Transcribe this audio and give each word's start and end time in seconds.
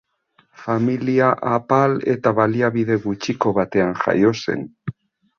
Familia 0.59 1.27
apal 1.49 1.93
eta 2.13 2.33
baliabide 2.39 2.97
gutxiko 3.03 3.51
batean 3.59 3.93
jaio 4.05 4.33
zen. 4.47 4.65